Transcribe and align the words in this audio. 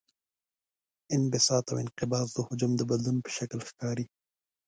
انبساط 1.15 1.65
او 1.71 1.77
انقباض 1.83 2.27
د 2.33 2.37
حجم 2.47 2.71
د 2.77 2.81
بدلون 2.89 3.17
په 3.21 3.29
شکل 3.37 3.59
ښکاري. 3.69 4.05